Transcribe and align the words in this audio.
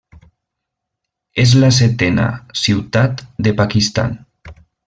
És 1.43 1.53
la 1.65 1.69
setena 1.81 2.27
ciutat 2.63 3.25
de 3.49 3.57
Pakistan. 3.63 4.21